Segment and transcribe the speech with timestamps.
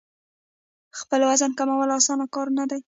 [0.99, 2.77] خپل وزن کمول اسانه کار نه دی.